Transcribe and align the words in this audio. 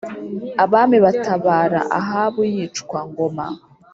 Abami 0.63 0.97
batabara, 1.05 1.81
Ahabu 1.99 2.41
yicwa 2.53 2.99
(Ngoma-) 3.09 3.45